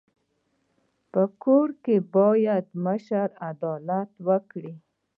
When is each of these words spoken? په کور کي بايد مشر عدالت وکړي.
په 1.11 1.21
کور 1.43 1.67
کي 1.83 1.95
بايد 2.13 2.65
مشر 2.85 3.27
عدالت 3.49 4.09
وکړي. 4.27 4.73